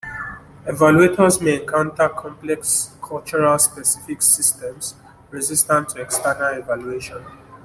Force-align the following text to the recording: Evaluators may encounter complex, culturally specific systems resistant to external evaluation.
Evaluators 0.65 1.39
may 1.43 1.61
encounter 1.61 2.09
complex, 2.09 2.95
culturally 3.03 3.59
specific 3.59 4.19
systems 4.23 4.95
resistant 5.29 5.89
to 5.89 6.01
external 6.01 6.55
evaluation. 6.59 7.23